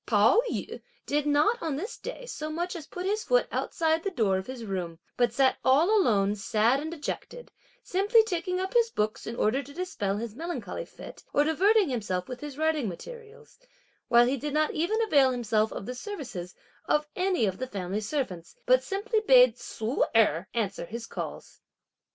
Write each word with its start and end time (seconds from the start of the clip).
Pao 0.07 0.41
yü 0.49 0.81
did 1.05 1.27
not, 1.27 1.61
on 1.61 1.75
this 1.75 1.95
day, 1.95 2.25
so 2.25 2.49
much 2.49 2.75
as 2.75 2.87
put 2.87 3.05
his 3.05 3.23
foot 3.23 3.47
outside 3.51 4.01
the 4.01 4.09
door 4.09 4.37
of 4.39 4.47
his 4.47 4.65
room, 4.65 4.97
but 5.15 5.31
sat 5.31 5.57
all 5.63 5.95
alone 5.95 6.33
sad 6.35 6.79
and 6.79 6.89
dejected, 6.89 7.51
simply 7.83 8.23
taking 8.23 8.59
up 8.59 8.73
his 8.73 8.89
books, 8.89 9.27
in 9.27 9.35
order 9.35 9.61
to 9.61 9.75
dispel 9.75 10.17
his 10.17 10.33
melancholy 10.35 10.85
fit, 10.85 11.23
or 11.33 11.43
diverting 11.43 11.87
himself 11.89 12.27
with 12.27 12.39
his 12.39 12.57
writing 12.57 12.89
materials; 12.89 13.59
while 14.07 14.25
he 14.25 14.37
did 14.37 14.55
not 14.55 14.71
even 14.71 14.99
avail 15.03 15.29
himself 15.29 15.71
of 15.71 15.85
the 15.85 15.93
services 15.93 16.55
of 16.85 17.07
any 17.15 17.45
of 17.45 17.59
the 17.59 17.67
family 17.67 18.01
servants, 18.01 18.55
but 18.65 18.83
simply 18.83 19.19
bade 19.19 19.55
Ssu 19.55 20.03
Erh 20.15 20.47
answer 20.55 20.87
his 20.87 21.05
calls. 21.05 21.61